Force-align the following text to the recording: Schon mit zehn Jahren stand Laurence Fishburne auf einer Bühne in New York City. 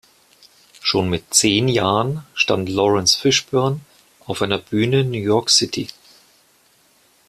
Schon 0.81 1.09
mit 1.11 1.31
zehn 1.31 1.67
Jahren 1.67 2.25
stand 2.33 2.69
Laurence 2.69 3.13
Fishburne 3.15 3.81
auf 4.25 4.41
einer 4.41 4.57
Bühne 4.57 5.01
in 5.01 5.11
New 5.11 5.19
York 5.19 5.51
City. 5.51 5.89